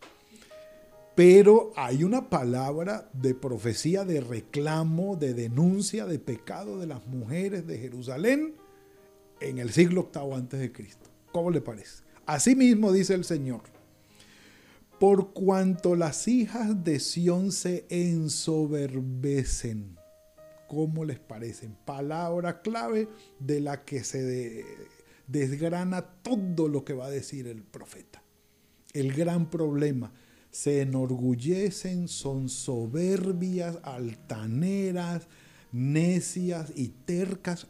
Pero 1.14 1.72
hay 1.76 2.04
una 2.04 2.30
palabra 2.30 3.10
de 3.12 3.34
profecía, 3.34 4.04
de 4.04 4.20
reclamo, 4.20 5.16
de 5.16 5.34
denuncia 5.34 6.06
de 6.06 6.18
pecado 6.18 6.78
de 6.78 6.86
las 6.86 7.06
mujeres 7.06 7.66
de 7.66 7.78
Jerusalén 7.78 8.54
en 9.40 9.58
el 9.58 9.70
siglo 9.70 10.10
VIII 10.14 10.32
a.C. 10.32 10.72
¿Cómo 11.32 11.50
le 11.50 11.60
parece? 11.60 12.04
Asimismo 12.24 12.92
dice 12.92 13.14
el 13.14 13.24
Señor, 13.24 13.62
por 14.98 15.32
cuanto 15.32 15.96
las 15.96 16.28
hijas 16.28 16.84
de 16.84 17.00
Sión 17.00 17.50
se 17.52 17.86
ensoberbecen. 17.88 19.99
¿Cómo 20.70 21.04
les 21.04 21.18
parecen? 21.18 21.76
Palabra 21.84 22.62
clave 22.62 23.08
de 23.40 23.60
la 23.60 23.84
que 23.84 24.04
se 24.04 24.64
desgrana 25.26 26.02
todo 26.22 26.68
lo 26.68 26.84
que 26.84 26.92
va 26.92 27.06
a 27.06 27.10
decir 27.10 27.48
el 27.48 27.64
profeta. 27.64 28.22
El 28.92 29.12
gran 29.12 29.50
problema. 29.50 30.12
Se 30.52 30.80
enorgullecen, 30.80 32.06
son 32.06 32.48
soberbias, 32.48 33.80
altaneras, 33.82 35.26
necias 35.72 36.72
y 36.76 36.90
tercas 37.04 37.66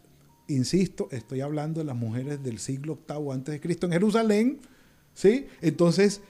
insisto, 0.48 1.08
estoy 1.10 1.40
hablando 1.40 1.80
de 1.80 1.86
las 1.86 1.96
mujeres 1.96 2.42
del 2.42 2.58
siglo 2.58 2.98
VIII 3.08 3.32
antes 3.32 3.52
de 3.52 3.60
Cristo 3.60 3.86
en 3.86 3.92
Jerusalén, 3.92 4.60
¿sí? 5.14 5.46
Entonces, 5.62 6.20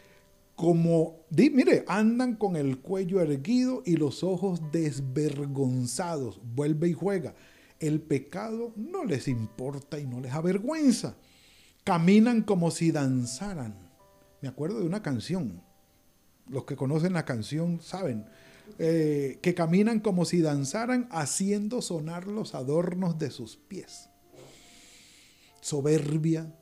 como, 0.61 1.25
mire, 1.31 1.87
andan 1.89 2.37
con 2.37 2.55
el 2.55 2.81
cuello 2.81 3.23
erguido 3.23 3.83
y 3.87 3.97
los 3.97 4.23
ojos 4.23 4.61
desvergonzados, 4.71 6.39
vuelve 6.55 6.89
y 6.89 6.93
juega. 6.93 7.35
El 7.79 8.03
pecado 8.03 8.75
no 8.77 9.05
les 9.05 9.27
importa 9.27 9.99
y 9.99 10.07
no 10.07 10.21
les 10.21 10.35
avergüenza. 10.35 11.17
Caminan 11.83 12.43
como 12.43 12.71
si 12.71 12.93
danzaran. 12.93 13.75
Me 14.43 14.49
acuerdo 14.49 14.81
de 14.81 14.85
una 14.85 15.03
canción. 15.03 15.63
Los 16.47 16.67
que 16.67 16.77
conocen 16.77 17.15
la 17.15 17.25
canción 17.25 17.81
saben. 17.81 18.27
Eh, 18.79 19.39
que 19.41 19.55
caminan 19.55 20.01
como 20.01 20.27
si 20.27 20.43
danzaran 20.43 21.09
haciendo 21.11 21.81
sonar 21.81 22.27
los 22.27 22.55
adornos 22.55 23.19
de 23.19 23.31
sus 23.31 23.57
pies 23.57 24.11
soberbia, 25.61 26.55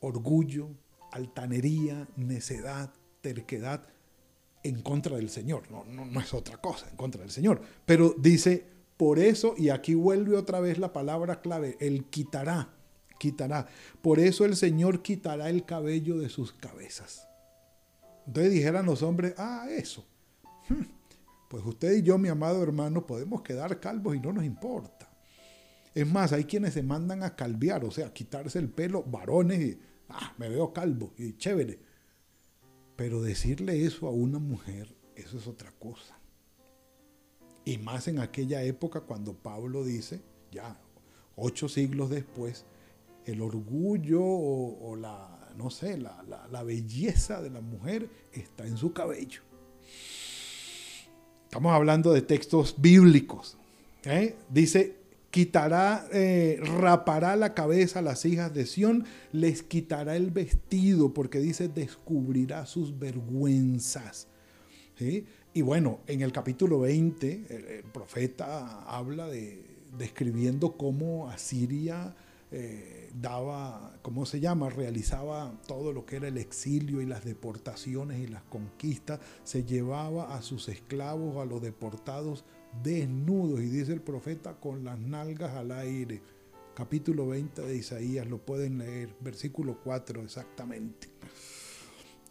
orgullo, 0.00 0.70
altanería, 1.12 2.08
necedad, 2.16 2.92
terquedad 3.20 3.86
en 4.62 4.82
contra 4.82 5.16
del 5.16 5.30
Señor. 5.30 5.70
No, 5.70 5.84
no, 5.84 6.20
es 6.20 6.34
otra 6.34 6.58
cosa, 6.58 6.88
en 6.90 6.96
contra 6.96 7.22
del 7.22 7.30
Señor. 7.30 7.62
Pero 7.86 8.14
dice, 8.18 8.66
por 8.96 9.18
eso, 9.18 9.54
y 9.56 9.70
aquí 9.70 9.94
vuelve 9.94 10.36
otra 10.36 10.60
vez 10.60 10.78
la 10.78 10.92
palabra 10.92 11.40
clave, 11.40 11.76
el 11.80 12.04
quitará, 12.04 12.70
quitará. 13.18 13.66
Por 14.02 14.20
eso 14.20 14.44
el 14.44 14.56
Señor 14.56 15.02
quitará 15.02 15.48
el 15.48 15.64
cabello 15.64 16.18
de 16.18 16.28
sus 16.28 16.52
cabezas. 16.52 17.26
Entonces 18.26 18.52
dijeran 18.52 18.86
los 18.86 19.02
hombres, 19.02 19.34
ah, 19.38 19.66
eso. 19.70 20.06
Hmm, 20.68 20.84
pues 21.48 21.64
usted 21.64 21.96
y 21.96 22.02
yo, 22.02 22.18
mi 22.18 22.28
amado 22.28 22.62
hermano, 22.62 23.06
podemos 23.06 23.42
quedar 23.42 23.80
calvos 23.80 24.14
y 24.14 24.20
no 24.20 24.32
nos 24.32 24.44
importa. 24.44 25.10
Es 25.94 26.06
más, 26.06 26.32
hay 26.32 26.44
quienes 26.44 26.74
se 26.74 26.82
mandan 26.82 27.24
a 27.24 27.34
calviar, 27.34 27.84
o 27.84 27.90
sea, 27.90 28.12
quitarse 28.12 28.58
el 28.60 28.68
pelo, 28.68 29.02
varones, 29.02 29.60
y 29.60 29.80
ah, 30.08 30.34
me 30.38 30.48
veo 30.48 30.72
calvo, 30.72 31.12
y 31.18 31.36
chévere. 31.36 31.89
Pero 33.00 33.22
decirle 33.22 33.86
eso 33.86 34.08
a 34.08 34.10
una 34.10 34.38
mujer 34.38 34.94
eso 35.16 35.38
es 35.38 35.46
otra 35.46 35.72
cosa. 35.72 36.18
Y 37.64 37.78
más 37.78 38.08
en 38.08 38.18
aquella 38.18 38.62
época 38.62 39.00
cuando 39.00 39.32
Pablo 39.32 39.84
dice, 39.84 40.20
ya 40.52 40.78
ocho 41.34 41.70
siglos 41.70 42.10
después, 42.10 42.66
el 43.24 43.40
orgullo 43.40 44.20
o, 44.22 44.96
la, 44.96 45.50
no 45.56 45.70
sé, 45.70 45.96
la, 45.96 46.62
belleza 46.62 47.40
de 47.40 47.48
la 47.48 47.62
mujer 47.62 48.06
está 48.34 48.66
en 48.66 48.76
su 48.76 48.92
cabello. 48.92 49.40
Estamos 51.44 51.72
hablando 51.72 52.12
de 52.12 52.20
textos 52.20 52.74
bíblicos. 52.76 53.56
¿eh? 54.04 54.36
Dice, 54.50 54.99
quitará, 55.30 56.06
eh, 56.12 56.60
rapará 56.78 57.36
la 57.36 57.54
cabeza 57.54 58.00
a 58.00 58.02
las 58.02 58.24
hijas 58.24 58.52
de 58.52 58.66
Sión, 58.66 59.04
les 59.32 59.62
quitará 59.62 60.16
el 60.16 60.30
vestido, 60.30 61.14
porque 61.14 61.38
dice, 61.38 61.68
descubrirá 61.68 62.66
sus 62.66 62.98
vergüenzas. 62.98 64.28
Y 65.54 65.62
bueno, 65.62 66.00
en 66.06 66.20
el 66.20 66.30
capítulo 66.30 66.80
20, 66.80 67.46
el, 67.48 67.84
profeta 67.84 68.82
habla 68.82 69.28
de, 69.28 69.64
describiendo 69.96 70.76
cómo 70.76 71.30
Asiria 71.30 72.14
eh, 72.52 73.10
daba, 73.14 73.92
¿cómo 74.02 74.26
se 74.26 74.40
llama? 74.40 74.70
Realizaba 74.70 75.52
todo 75.66 75.92
lo 75.92 76.04
que 76.04 76.16
era 76.16 76.28
el 76.28 76.38
exilio 76.38 77.00
y 77.00 77.06
las 77.06 77.24
deportaciones 77.24 78.18
y 78.20 78.26
las 78.26 78.42
conquistas, 78.42 79.20
se 79.44 79.64
llevaba 79.64 80.34
a 80.34 80.42
sus 80.42 80.68
esclavos, 80.68 81.36
a 81.36 81.44
los 81.44 81.62
deportados 81.62 82.44
desnudos, 82.82 83.60
y 83.60 83.66
dice 83.66 83.92
el 83.92 84.00
profeta, 84.00 84.54
con 84.54 84.84
las 84.84 84.98
nalgas 84.98 85.52
al 85.52 85.72
aire. 85.72 86.22
Capítulo 86.74 87.28
20 87.28 87.62
de 87.62 87.76
Isaías, 87.76 88.26
lo 88.26 88.38
pueden 88.38 88.78
leer, 88.78 89.14
versículo 89.20 89.78
4 89.82 90.22
exactamente. 90.22 91.08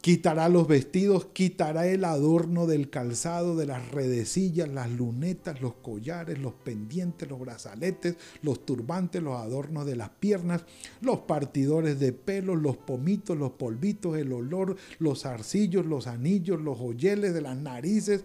Quitará 0.01 0.47
los 0.47 0.65
vestidos, 0.65 1.25
quitará 1.33 1.85
el 1.85 2.05
adorno 2.05 2.67
del 2.67 2.89
calzado, 2.89 3.57
de 3.57 3.65
las 3.65 3.91
redecillas, 3.91 4.69
las 4.69 4.89
lunetas, 4.89 5.59
los 5.59 5.73
collares, 5.73 6.39
los 6.39 6.53
pendientes, 6.53 7.27
los 7.27 7.37
brazaletes, 7.37 8.15
los 8.41 8.65
turbantes, 8.65 9.21
los 9.21 9.35
adornos 9.35 9.85
de 9.85 9.97
las 9.97 10.09
piernas, 10.09 10.63
los 11.01 11.19
partidores 11.19 11.99
de 11.99 12.13
pelos, 12.13 12.61
los 12.61 12.77
pomitos, 12.77 13.37
los 13.37 13.51
polvitos, 13.51 14.17
el 14.17 14.31
olor, 14.31 14.77
los 14.99 15.25
arcillos, 15.25 15.85
los 15.85 16.07
anillos, 16.07 16.61
los 16.61 16.77
joyeles 16.77 17.33
de 17.33 17.41
las 17.41 17.57
narices, 17.57 18.23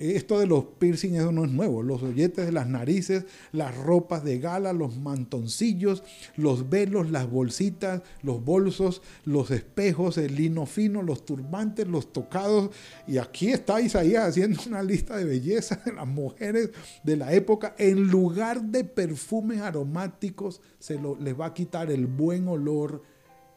esto 0.00 0.40
de 0.40 0.46
los 0.46 0.64
piercing 0.78 1.14
eso 1.14 1.30
no 1.30 1.44
es 1.44 1.52
nuevo. 1.52 1.82
Los 1.82 2.02
olletes 2.02 2.46
de 2.46 2.52
las 2.52 2.66
narices, 2.66 3.26
las 3.52 3.76
ropas 3.76 4.24
de 4.24 4.40
gala, 4.40 4.72
los 4.72 4.96
mantoncillos, 4.96 6.02
los 6.36 6.68
velos, 6.68 7.10
las 7.10 7.30
bolsitas, 7.30 8.02
los 8.22 8.44
bolsos, 8.44 9.02
los 9.24 9.52
espejos, 9.52 10.18
el 10.18 10.34
lino 10.34 10.66
fino, 10.66 11.02
los 11.02 11.24
turbantes, 11.24 11.86
los 11.86 12.12
tocados. 12.12 12.70
Y 13.06 13.18
aquí 13.18 13.50
está 13.50 13.80
Isaías 13.80 14.28
haciendo 14.28 14.60
una 14.66 14.82
lista 14.82 15.16
de 15.16 15.24
belleza 15.24 15.80
de 15.84 15.92
las 15.92 16.08
mujeres 16.08 16.70
de 17.04 17.16
la 17.16 17.32
época. 17.32 17.74
En 17.78 18.08
lugar 18.08 18.62
de 18.62 18.82
perfumes 18.82 19.60
aromáticos, 19.60 20.60
se 20.80 20.98
les 21.20 21.38
va 21.38 21.46
a 21.46 21.54
quitar 21.54 21.90
el 21.90 22.06
buen 22.06 22.48
olor 22.48 23.02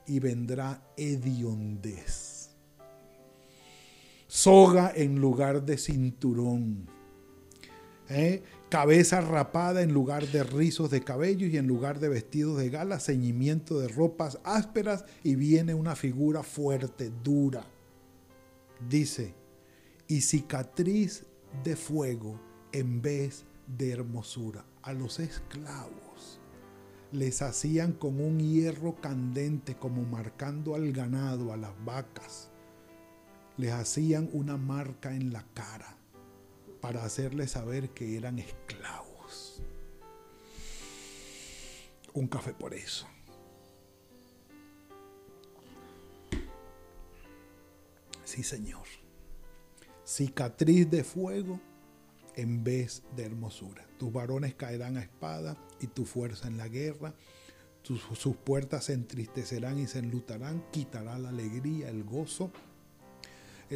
y 0.06 0.20
vendrá 0.20 0.84
hediondez 0.98 2.31
soga 4.32 4.94
en 4.96 5.20
lugar 5.20 5.66
de 5.66 5.78
cinturón, 5.78 6.88
¿eh? 8.08 8.42
cabeza 8.70 9.20
rapada 9.20 9.82
en 9.82 9.92
lugar 9.92 10.26
de 10.26 10.46
rizos 10.46 10.90
de 10.90 11.04
cabello 11.04 11.48
y 11.48 11.58
en 11.58 11.68
lugar 11.68 12.00
de 12.00 12.08
vestidos 12.08 12.58
de 12.58 12.70
gala, 12.70 13.02
ceñimiento 13.02 13.78
de 13.78 13.90
ropas 13.90 14.40
ásperas 14.46 15.04
y 15.26 15.36
viene 15.36 15.74
una 15.74 15.98
figura 15.98 16.44
fuerte, 16.44 17.12
dura. 17.22 17.66
Dice, 18.90 19.34
y 20.08 20.22
cicatriz 20.22 21.26
de 21.66 21.76
fuego 21.76 22.40
en 22.72 23.02
vez 23.02 23.44
de 23.68 23.92
hermosura. 23.92 24.64
A 24.82 24.94
los 24.94 25.20
esclavos 25.20 26.40
les 27.12 27.42
hacían 27.42 27.92
con 27.92 28.22
un 28.22 28.40
hierro 28.40 28.96
candente 29.02 29.76
como 29.76 30.04
marcando 30.04 30.74
al 30.74 30.94
ganado, 30.94 31.52
a 31.52 31.58
las 31.58 31.74
vacas 31.84 32.51
les 33.62 33.74
hacían 33.74 34.28
una 34.34 34.58
marca 34.58 35.14
en 35.14 35.32
la 35.32 35.46
cara 35.54 35.96
para 36.82 37.04
hacerles 37.04 37.52
saber 37.52 37.92
que 37.92 38.18
eran 38.18 38.40
esclavos. 38.40 39.62
Un 42.14 42.28
café 42.28 42.56
por 42.56 42.74
eso. 42.74 43.06
Sí, 48.24 48.42
Señor. 48.42 48.88
Cicatriz 50.08 50.90
de 50.90 51.04
fuego 51.04 51.60
en 52.36 52.64
vez 52.64 53.04
de 53.16 53.26
hermosura. 53.26 53.86
Tus 54.00 54.12
varones 54.12 54.56
caerán 54.56 54.98
a 54.98 55.04
espada 55.04 55.56
y 55.80 55.86
tu 55.86 56.06
fuerza 56.06 56.48
en 56.48 56.58
la 56.58 56.68
guerra. 56.68 57.14
sus 57.84 58.36
puertas 58.38 58.86
se 58.86 58.94
entristecerán 58.94 59.78
y 59.78 59.86
se 59.86 60.00
enlutarán. 60.00 60.64
Quitará 60.72 61.20
la 61.20 61.30
alegría, 61.30 61.90
el 61.90 62.04
gozo 62.04 62.52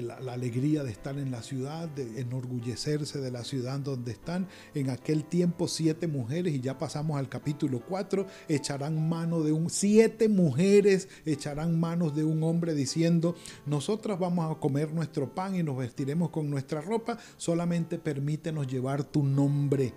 la, 0.02 0.16
alegría 0.34 0.84
de 0.84 0.92
estar 0.92 1.18
en 1.18 1.32
la 1.32 1.42
ciudad, 1.42 1.88
de 1.90 2.20
enorgullecerse 2.20 3.20
de 3.20 3.32
la 3.32 3.44
ciudad 3.44 3.80
donde 3.80 4.12
están. 4.12 4.48
En 4.74 4.90
aquel 4.90 5.26
tiempo 5.26 5.68
siete 5.68 6.08
mujeres, 6.08 6.54
y 6.54 6.62
ya 6.62 6.78
pasamos 6.78 7.18
al 7.18 7.30
capítulo 7.30 7.82
4, 7.88 8.26
echarán 8.48 9.08
mano 9.08 9.42
de 9.42 9.52
un, 9.52 9.70
siete 9.70 10.30
mujeres 10.30 11.08
echarán 11.26 11.80
manos 11.80 12.16
de 12.16 12.24
un 12.24 12.44
hombre 12.44 12.74
diciendo, 12.74 13.36
nosotras 13.66 14.20
vamos 14.20 14.52
a 14.52 14.60
comer 14.60 14.94
nuestro 14.94 15.34
pan 15.34 15.56
y 15.56 15.64
nos 15.64 15.78
vestiremos 15.78 16.30
con 16.30 16.50
nuestra 16.50 16.82
ropa, 16.82 17.18
solamente 17.38 17.98
permítenos 17.98 18.68
llevar 18.68 19.04
tu 19.04 19.24
nombre 19.24 19.94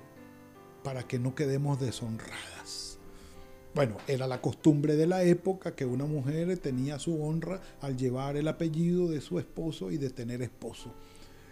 para 0.82 1.06
que 1.06 1.18
no 1.18 1.34
quedemos 1.34 1.80
deshonradas. 1.80 2.87
Bueno, 3.74 3.96
era 4.08 4.26
la 4.26 4.40
costumbre 4.40 4.96
de 4.96 5.06
la 5.06 5.22
época 5.22 5.74
que 5.74 5.84
una 5.84 6.06
mujer 6.06 6.56
tenía 6.58 6.98
su 6.98 7.22
honra 7.22 7.60
al 7.80 7.96
llevar 7.96 8.36
el 8.36 8.48
apellido 8.48 9.08
de 9.08 9.20
su 9.20 9.38
esposo 9.38 9.90
y 9.90 9.98
de 9.98 10.10
tener 10.10 10.42
esposo. 10.42 10.92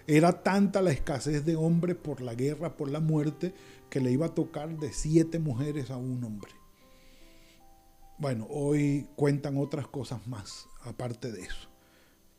Era 0.07 0.43
tanta 0.43 0.83
la 0.83 0.93
escasez 0.93 1.45
de 1.45 1.57
hombres 1.57 1.97
por 1.97 2.21
la 2.21 2.35
guerra, 2.35 2.77
por 2.77 2.91
la 2.91 3.01
muerte, 3.01 3.53
que 3.91 4.01
le 4.01 4.13
iba 4.13 4.27
a 4.27 4.35
tocar 4.35 4.79
de 4.79 4.93
siete 4.93 5.39
mujeres 5.39 5.91
a 5.91 5.97
un 5.97 6.23
hombre. 6.25 6.53
Bueno, 8.19 8.47
hoy 8.49 9.09
cuentan 9.15 9.59
otras 9.59 9.89
cosas 9.89 10.27
más, 10.27 10.67
aparte 10.85 11.31
de 11.31 11.43
eso, 11.43 11.69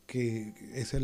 que 0.08 0.54
es 0.74 0.96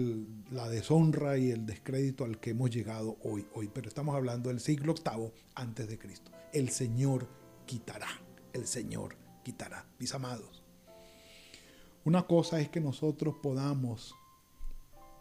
la 0.51 0.67
deshonra 0.67 1.37
y 1.37 1.51
el 1.51 1.65
descrédito 1.65 2.23
al 2.23 2.39
que 2.39 2.51
hemos 2.51 2.71
llegado 2.71 3.17
hoy, 3.23 3.45
hoy. 3.53 3.69
Pero 3.71 3.87
estamos 3.87 4.15
hablando 4.15 4.49
del 4.49 4.59
siglo 4.59 4.95
VIII 4.95 5.31
antes 5.55 5.87
de 5.87 5.99
Cristo. 5.99 6.31
El 6.53 6.69
Señor 6.69 7.27
quitará 7.65 8.22
el 8.53 8.67
Señor 8.67 9.17
quitará. 9.43 9.85
Mis 9.99 10.13
amados, 10.13 10.63
una 12.05 12.27
cosa 12.27 12.59
es 12.59 12.69
que 12.69 12.81
nosotros 12.81 13.35
podamos 13.41 14.15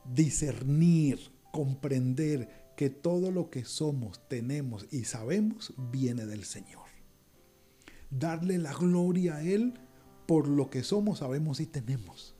discernir, 0.04 1.18
comprender 1.52 2.72
que 2.76 2.90
todo 2.90 3.30
lo 3.30 3.50
que 3.50 3.64
somos, 3.64 4.28
tenemos 4.28 4.86
y 4.90 5.04
sabemos 5.04 5.72
viene 5.76 6.26
del 6.26 6.44
Señor. 6.44 6.86
Darle 8.10 8.58
la 8.58 8.72
gloria 8.72 9.36
a 9.36 9.42
Él 9.42 9.74
por 10.26 10.48
lo 10.48 10.70
que 10.70 10.82
somos, 10.82 11.18
sabemos 11.18 11.60
y 11.60 11.66
tenemos. 11.66 12.34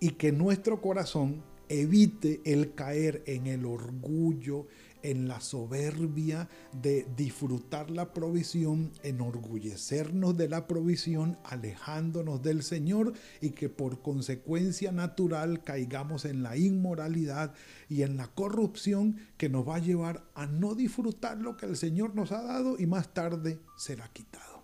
Y 0.00 0.10
que 0.12 0.32
nuestro 0.32 0.80
corazón 0.80 1.44
evite 1.68 2.40
el 2.44 2.74
caer 2.74 3.22
en 3.26 3.46
el 3.46 3.64
orgullo, 3.64 4.66
en 5.02 5.28
la 5.28 5.40
soberbia 5.40 6.48
de 6.80 7.06
disfrutar 7.16 7.90
la 7.90 8.12
provisión, 8.12 8.92
enorgullecernos 9.02 10.36
de 10.36 10.48
la 10.48 10.66
provisión, 10.66 11.38
alejándonos 11.44 12.42
del 12.42 12.62
Señor 12.62 13.12
y 13.40 13.50
que 13.50 13.68
por 13.68 14.02
consecuencia 14.02 14.92
natural 14.92 15.62
caigamos 15.62 16.24
en 16.24 16.42
la 16.42 16.56
inmoralidad 16.56 17.54
y 17.88 18.02
en 18.02 18.16
la 18.16 18.28
corrupción 18.28 19.16
que 19.36 19.48
nos 19.48 19.68
va 19.68 19.76
a 19.76 19.80
llevar 19.80 20.24
a 20.34 20.46
no 20.46 20.74
disfrutar 20.74 21.38
lo 21.38 21.56
que 21.56 21.66
el 21.66 21.76
Señor 21.76 22.14
nos 22.14 22.32
ha 22.32 22.42
dado 22.42 22.76
y 22.78 22.86
más 22.86 23.12
tarde 23.12 23.60
será 23.76 24.08
quitado. 24.08 24.62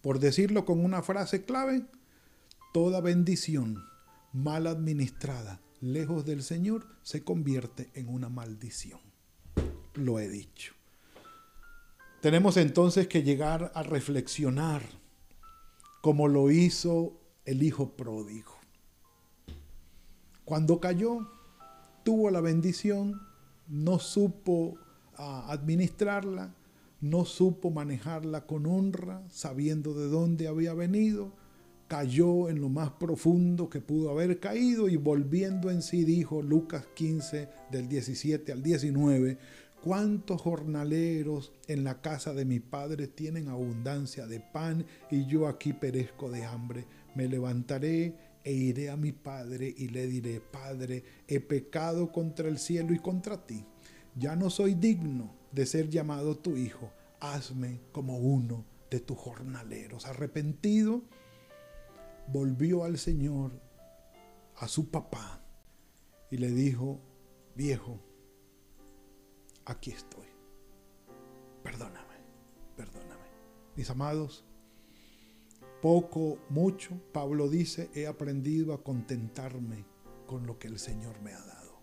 Por 0.00 0.20
decirlo 0.20 0.64
con 0.64 0.84
una 0.84 1.02
frase 1.02 1.44
clave, 1.44 1.84
toda 2.72 3.00
bendición 3.00 3.82
mal 4.32 4.66
administrada 4.66 5.60
lejos 5.92 6.24
del 6.24 6.42
Señor, 6.42 6.86
se 7.02 7.24
convierte 7.24 7.90
en 7.94 8.08
una 8.08 8.28
maldición. 8.28 9.00
Lo 9.94 10.18
he 10.18 10.28
dicho. 10.28 10.74
Tenemos 12.20 12.56
entonces 12.56 13.08
que 13.08 13.22
llegar 13.22 13.72
a 13.74 13.82
reflexionar 13.82 14.82
como 16.00 16.28
lo 16.28 16.50
hizo 16.50 17.18
el 17.44 17.62
hijo 17.62 17.96
pródigo. 17.96 18.52
Cuando 20.44 20.80
cayó, 20.80 21.28
tuvo 22.04 22.30
la 22.30 22.40
bendición, 22.40 23.20
no 23.66 23.98
supo 23.98 24.78
ah, 25.16 25.46
administrarla, 25.48 26.54
no 27.00 27.24
supo 27.24 27.70
manejarla 27.70 28.46
con 28.46 28.66
honra, 28.66 29.22
sabiendo 29.28 29.94
de 29.94 30.08
dónde 30.08 30.48
había 30.48 30.74
venido, 30.74 31.32
cayó 31.88 32.48
en 32.48 32.60
lo 32.60 32.68
más 32.68 32.90
profundo 32.90 33.70
que 33.70 33.80
pudo 33.80 34.10
haber 34.10 34.40
caído 34.40 34.88
y 34.88 34.96
volviendo 34.96 35.70
en 35.70 35.82
sí 35.82 36.04
dijo 36.04 36.42
Lucas 36.42 36.86
15 36.94 37.48
del 37.70 37.88
17 37.88 38.52
al 38.52 38.62
19, 38.62 39.38
¿cuántos 39.82 40.42
jornaleros 40.42 41.52
en 41.68 41.84
la 41.84 42.00
casa 42.00 42.34
de 42.34 42.44
mi 42.44 42.60
padre 42.60 43.06
tienen 43.06 43.48
abundancia 43.48 44.26
de 44.26 44.40
pan 44.40 44.84
y 45.10 45.26
yo 45.26 45.46
aquí 45.46 45.72
perezco 45.72 46.30
de 46.30 46.44
hambre? 46.44 46.86
Me 47.14 47.28
levantaré 47.28 48.14
e 48.46 48.52
iré 48.52 48.90
a 48.90 48.96
mi 48.96 49.10
padre 49.10 49.74
y 49.76 49.88
le 49.88 50.06
diré, 50.06 50.40
Padre, 50.40 51.02
he 51.26 51.40
pecado 51.40 52.12
contra 52.12 52.48
el 52.48 52.58
cielo 52.58 52.94
y 52.94 53.00
contra 53.00 53.44
ti. 53.44 53.64
Ya 54.14 54.36
no 54.36 54.50
soy 54.50 54.74
digno 54.74 55.34
de 55.50 55.66
ser 55.66 55.88
llamado 55.88 56.36
tu 56.38 56.56
hijo. 56.56 56.92
Hazme 57.18 57.80
como 57.90 58.18
uno 58.18 58.64
de 58.88 59.00
tus 59.00 59.18
jornaleros. 59.18 60.06
Arrepentido, 60.06 61.02
volvió 62.28 62.84
al 62.84 62.98
Señor, 62.98 63.60
a 64.56 64.68
su 64.68 64.90
papá, 64.90 65.42
y 66.30 66.38
le 66.38 66.50
dijo, 66.50 67.00
viejo, 67.54 68.00
aquí 69.64 69.90
estoy. 69.90 70.26
Perdóname, 71.62 72.16
perdóname. 72.76 73.26
Mis 73.76 73.90
amados, 73.90 74.44
poco, 75.82 76.38
mucho, 76.48 77.00
Pablo 77.12 77.48
dice, 77.48 77.90
he 77.94 78.06
aprendido 78.06 78.72
a 78.72 78.82
contentarme 78.82 79.84
con 80.26 80.46
lo 80.46 80.58
que 80.58 80.68
el 80.68 80.78
Señor 80.78 81.20
me 81.20 81.32
ha 81.32 81.40
dado. 81.40 81.80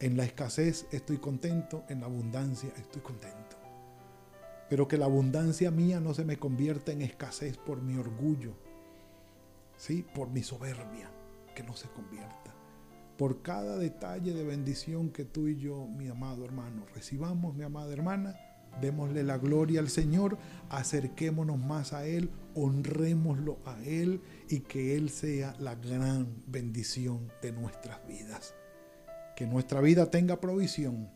En 0.00 0.16
la 0.16 0.24
escasez 0.24 0.86
estoy 0.92 1.18
contento, 1.18 1.84
en 1.88 2.00
la 2.00 2.06
abundancia 2.06 2.72
estoy 2.76 3.02
contento. 3.02 3.56
Pero 4.68 4.86
que 4.86 4.98
la 4.98 5.06
abundancia 5.06 5.70
mía 5.70 5.98
no 6.00 6.14
se 6.14 6.24
me 6.24 6.38
convierta 6.38 6.92
en 6.92 7.02
escasez 7.02 7.56
por 7.56 7.80
mi 7.82 7.96
orgullo, 7.96 8.54
¿sí? 9.78 10.04
por 10.14 10.28
mi 10.28 10.42
soberbia, 10.42 11.10
que 11.54 11.62
no 11.62 11.74
se 11.74 11.88
convierta. 11.88 12.54
Por 13.16 13.42
cada 13.42 13.78
detalle 13.78 14.34
de 14.34 14.44
bendición 14.44 15.10
que 15.10 15.24
tú 15.24 15.48
y 15.48 15.56
yo, 15.56 15.86
mi 15.86 16.08
amado 16.08 16.44
hermano, 16.44 16.84
recibamos, 16.94 17.56
mi 17.56 17.64
amada 17.64 17.92
hermana, 17.92 18.36
démosle 18.80 19.24
la 19.24 19.38
gloria 19.38 19.80
al 19.80 19.88
Señor, 19.88 20.38
acerquémonos 20.68 21.58
más 21.58 21.92
a 21.92 22.06
Él, 22.06 22.30
honrémoslo 22.54 23.58
a 23.64 23.80
Él 23.82 24.20
y 24.48 24.60
que 24.60 24.96
Él 24.96 25.10
sea 25.10 25.56
la 25.58 25.74
gran 25.74 26.42
bendición 26.46 27.32
de 27.42 27.52
nuestras 27.52 28.06
vidas. 28.06 28.54
Que 29.36 29.46
nuestra 29.46 29.80
vida 29.80 30.10
tenga 30.10 30.40
provisión, 30.40 31.10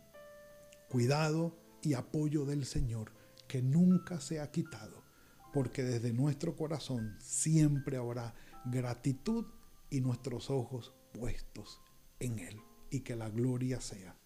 cuidado 0.88 1.56
y 1.82 1.94
apoyo 1.94 2.44
del 2.44 2.64
Señor, 2.64 3.12
que 3.46 3.62
nunca 3.62 4.20
se 4.20 4.40
ha 4.40 4.50
quitado, 4.50 5.04
porque 5.52 5.82
desde 5.82 6.12
nuestro 6.12 6.56
corazón 6.56 7.16
siempre 7.20 7.96
habrá 7.96 8.34
gratitud 8.64 9.46
y 9.90 10.00
nuestros 10.00 10.50
ojos 10.50 10.92
puestos 11.12 11.80
en 12.18 12.38
Él. 12.38 12.60
Y 12.90 13.00
que 13.00 13.16
la 13.16 13.30
gloria 13.30 13.80
sea 13.80 14.16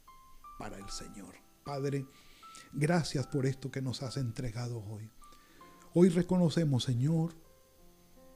para 0.59 0.79
el 0.79 0.89
Señor. 0.91 1.35
Padre, 1.65 2.07
gracias 2.73 3.27
por 3.27 3.47
esto 3.47 3.71
que 3.71 3.83
nos 3.83 4.03
has 4.03 4.17
entregado 4.17 4.83
hoy. 4.85 5.11
Hoy 5.95 6.09
reconocemos, 6.09 6.85
Señor, 6.85 7.35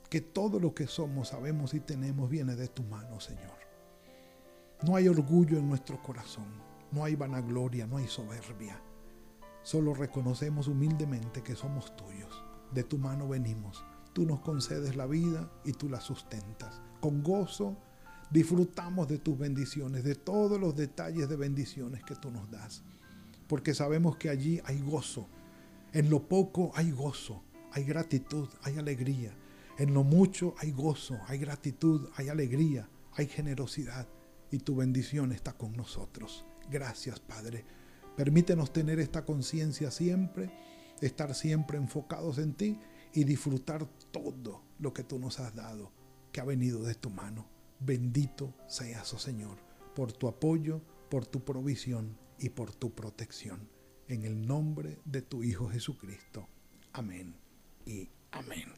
que 0.08 0.20
todo 0.20 0.58
lo 0.58 0.74
que 0.74 0.86
somos, 0.86 1.28
sabemos 1.28 1.74
y 1.74 1.80
tenemos 1.80 2.30
viene 2.30 2.56
de 2.56 2.68
tu 2.68 2.82
mano, 2.84 3.20
Señor. 3.20 3.58
No 4.82 4.96
hay 4.96 5.08
orgullo 5.08 5.58
en 5.58 5.68
nuestro 5.68 6.00
corazón, 6.02 6.48
no 6.90 7.04
hay 7.04 7.14
vanagloria, 7.14 7.86
no 7.86 7.98
hay 7.98 8.08
soberbia. 8.08 8.80
Solo 9.62 9.94
reconocemos 9.94 10.68
humildemente 10.68 11.42
que 11.42 11.54
somos 11.54 11.94
tuyos. 11.96 12.42
De 12.72 12.82
tu 12.82 12.98
mano 12.98 13.28
venimos 13.28 13.84
Tú 14.12 14.26
nos 14.26 14.40
concedes 14.40 14.96
la 14.96 15.06
vida 15.06 15.50
y 15.64 15.72
tú 15.72 15.88
la 15.88 16.00
sustentas. 16.00 16.80
Con 17.00 17.22
gozo 17.22 17.76
disfrutamos 18.30 19.08
de 19.08 19.18
tus 19.18 19.38
bendiciones, 19.38 20.04
de 20.04 20.14
todos 20.14 20.60
los 20.60 20.76
detalles 20.76 21.28
de 21.28 21.36
bendiciones 21.36 22.02
que 22.04 22.16
tú 22.16 22.30
nos 22.30 22.50
das. 22.50 22.82
Porque 23.46 23.74
sabemos 23.74 24.16
que 24.16 24.30
allí 24.30 24.60
hay 24.64 24.80
gozo. 24.80 25.28
En 25.92 26.10
lo 26.10 26.28
poco 26.28 26.72
hay 26.74 26.90
gozo, 26.92 27.42
hay 27.72 27.84
gratitud, 27.84 28.48
hay 28.62 28.78
alegría. 28.78 29.34
En 29.78 29.94
lo 29.94 30.04
mucho 30.04 30.54
hay 30.58 30.72
gozo, 30.72 31.18
hay 31.26 31.38
gratitud, 31.38 32.08
hay 32.16 32.28
alegría, 32.28 32.88
hay 33.14 33.26
generosidad. 33.26 34.06
Y 34.50 34.58
tu 34.58 34.76
bendición 34.76 35.32
está 35.32 35.52
con 35.52 35.72
nosotros. 35.72 36.44
Gracias, 36.70 37.20
Padre. 37.20 37.64
Permítenos 38.16 38.72
tener 38.72 38.98
esta 38.98 39.24
conciencia 39.24 39.90
siempre, 39.90 40.50
estar 41.00 41.34
siempre 41.34 41.78
enfocados 41.78 42.38
en 42.38 42.54
ti 42.54 42.78
y 43.12 43.24
disfrutar 43.24 43.86
todo 44.10 44.62
lo 44.78 44.92
que 44.92 45.04
tú 45.04 45.18
nos 45.18 45.40
has 45.40 45.54
dado, 45.54 45.92
que 46.32 46.40
ha 46.40 46.44
venido 46.44 46.82
de 46.82 46.94
tu 46.94 47.10
mano. 47.10 47.46
Bendito 47.80 48.54
seas, 48.68 49.12
oh 49.14 49.18
Señor, 49.18 49.58
por 49.94 50.12
tu 50.12 50.28
apoyo, 50.28 50.80
por 51.08 51.26
tu 51.26 51.40
provisión 51.40 52.16
y 52.38 52.50
por 52.50 52.74
tu 52.74 52.94
protección. 52.94 53.68
En 54.08 54.24
el 54.24 54.46
nombre 54.46 54.98
de 55.04 55.22
tu 55.22 55.42
Hijo 55.42 55.68
Jesucristo. 55.68 56.48
Amén 56.92 57.34
y 57.86 58.08
amén. 58.32 58.72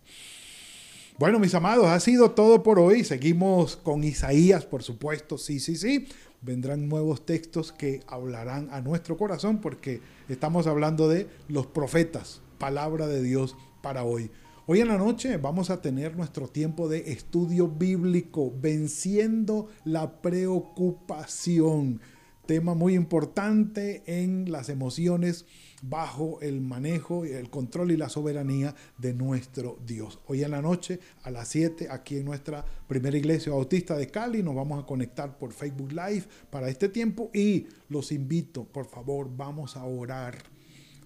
Bueno, 1.18 1.38
mis 1.38 1.54
amados, 1.54 1.86
ha 1.86 2.00
sido 2.00 2.30
todo 2.30 2.62
por 2.62 2.78
hoy. 2.78 3.04
Seguimos 3.04 3.76
con 3.76 4.02
Isaías, 4.02 4.64
por 4.64 4.82
supuesto, 4.82 5.38
sí, 5.38 5.60
sí, 5.60 5.76
sí. 5.76 6.08
Vendrán 6.40 6.88
nuevos 6.88 7.24
textos 7.24 7.70
que 7.70 8.00
hablarán 8.06 8.68
a 8.72 8.80
nuestro 8.80 9.16
corazón 9.16 9.60
porque 9.60 10.00
estamos 10.28 10.66
hablando 10.66 11.08
de 11.08 11.28
los 11.48 11.66
profetas, 11.66 12.40
palabra 12.58 13.06
de 13.06 13.22
Dios 13.22 13.56
para 13.82 14.04
hoy. 14.04 14.30
Hoy 14.64 14.80
en 14.80 14.88
la 14.88 14.96
noche 14.96 15.36
vamos 15.38 15.70
a 15.70 15.82
tener 15.82 16.16
nuestro 16.16 16.46
tiempo 16.46 16.88
de 16.88 17.10
estudio 17.10 17.66
bíblico, 17.68 18.54
venciendo 18.56 19.68
la 19.84 20.22
preocupación. 20.22 22.00
Tema 22.46 22.74
muy 22.74 22.94
importante 22.94 24.02
en 24.06 24.50
las 24.50 24.68
emociones 24.68 25.46
bajo 25.82 26.40
el 26.42 26.60
manejo, 26.60 27.24
el 27.24 27.50
control 27.50 27.90
y 27.90 27.96
la 27.96 28.08
soberanía 28.08 28.74
de 28.98 29.14
nuestro 29.14 29.78
Dios. 29.84 30.20
Hoy 30.26 30.44
en 30.44 30.52
la 30.52 30.62
noche 30.62 31.00
a 31.24 31.30
las 31.32 31.48
7 31.48 31.88
aquí 31.90 32.18
en 32.18 32.24
nuestra 32.24 32.64
primera 32.86 33.16
iglesia 33.16 33.52
bautista 33.52 33.96
de 33.96 34.08
Cali 34.08 34.44
nos 34.44 34.54
vamos 34.54 34.82
a 34.82 34.86
conectar 34.86 35.38
por 35.38 35.52
Facebook 35.52 35.90
Live 35.90 36.24
para 36.50 36.68
este 36.68 36.88
tiempo 36.88 37.30
y 37.34 37.66
los 37.88 38.12
invito, 38.12 38.64
por 38.64 38.86
favor, 38.86 39.28
vamos 39.36 39.76
a 39.76 39.84
orar 39.84 40.51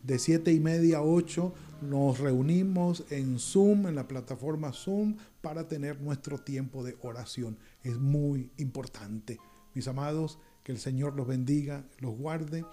de 0.07 0.21
7 0.21 0.53
y 0.53 0.61
media 0.61 0.99
a 0.99 1.03
8 1.03 1.53
nos 1.83 2.21
reunimos 2.21 3.05
en 3.11 3.39
Zoom, 3.41 3.89
en 3.89 3.97
la 3.97 4.07
plataforma 4.07 4.73
Zoom, 4.73 5.17
para 5.41 5.67
tener 5.67 6.01
nuestro 6.01 6.39
tiempo 6.39 6.85
de 6.85 6.97
oración. 7.03 7.59
Es 7.83 7.99
muy 7.99 8.51
importante. 8.57 9.41
Mis 9.75 9.89
amados, 9.89 10.39
que 10.63 10.73
el 10.73 10.79
Señor 10.79 11.17
los 11.17 11.27
bendiga, 11.27 11.85
los 11.99 12.17
guarde. 12.17 12.65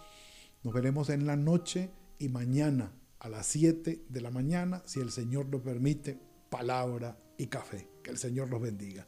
Nos 0.63 0.73
veremos 0.73 1.09
en 1.09 1.25
la 1.25 1.35
noche 1.35 1.89
y 2.19 2.29
mañana 2.29 2.93
a 3.19 3.29
las 3.29 3.47
7 3.47 4.05
de 4.07 4.21
la 4.21 4.29
mañana, 4.29 4.83
si 4.85 4.99
el 4.99 5.11
Señor 5.11 5.47
lo 5.49 5.63
permite, 5.63 6.19
palabra 6.49 7.17
y 7.37 7.47
café. 7.47 7.87
Que 8.03 8.11
el 8.11 8.17
Señor 8.17 8.49
los 8.49 8.61
bendiga. 8.61 9.07